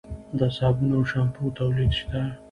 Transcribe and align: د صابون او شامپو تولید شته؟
د 0.39 0.41
صابون 0.57 0.91
او 0.97 1.03
شامپو 1.11 1.43
تولید 1.59 1.91
شته؟ 1.99 2.21